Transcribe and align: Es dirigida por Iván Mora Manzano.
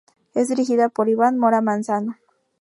Es 0.33 0.47
dirigida 0.47 0.89
por 0.89 1.09
Iván 1.09 1.37
Mora 1.37 1.61
Manzano. 1.61 2.15